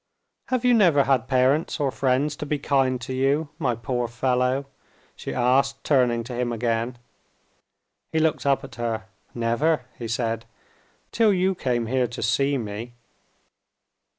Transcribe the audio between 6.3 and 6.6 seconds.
him